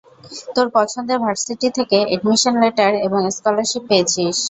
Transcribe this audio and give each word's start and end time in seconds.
তোর 0.55 0.67
পছন্দের 0.75 1.17
ভার্সিটি 1.23 1.67
থেকে 1.77 1.97
এডমিশন 2.15 2.53
লেটার 2.63 2.91
এবং 3.07 3.21
স্কলারশিপ 3.35 3.83
পেয়েছিস। 3.89 4.37